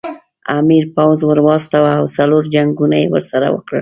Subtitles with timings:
[0.59, 3.69] امیر پوځ ور واستاوه او څلور جنګونه یې ورسره وکړل.